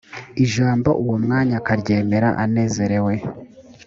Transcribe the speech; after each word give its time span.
ijambo 0.43 0.89
uwo 1.03 1.15
mwanya 1.23 1.55
akaryemera 1.61 2.29
anezerewe 2.43 3.13